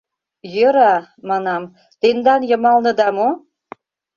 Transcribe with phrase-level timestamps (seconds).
[0.55, 0.95] —Йӧра,—
[1.27, 1.63] манам,—
[1.99, 3.29] тендан йымалныда мо?